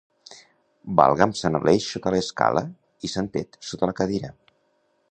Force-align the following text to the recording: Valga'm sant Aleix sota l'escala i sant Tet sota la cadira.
Valga'm 0.99 1.35
sant 1.41 1.57
Aleix 1.59 1.91
sota 1.91 2.15
l'escala 2.17 2.65
i 3.09 3.13
sant 3.17 3.31
Tet 3.39 3.63
sota 3.71 3.93
la 3.93 3.99
cadira. 4.03 4.35